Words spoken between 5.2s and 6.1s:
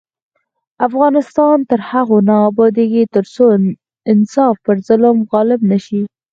غالب نشي.